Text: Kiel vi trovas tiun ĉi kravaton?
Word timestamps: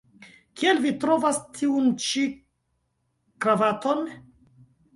Kiel 0.61 0.79
vi 0.85 0.93
trovas 1.03 1.39
tiun 1.59 1.91
ĉi 2.07 2.25
kravaton? 3.47 4.05